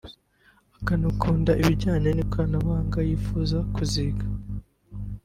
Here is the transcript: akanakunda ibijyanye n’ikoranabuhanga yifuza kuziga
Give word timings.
akanakunda 0.77 1.51
ibijyanye 1.61 2.09
n’ikoranabuhanga 2.13 2.99
yifuza 3.07 3.57
kuziga 3.73 4.25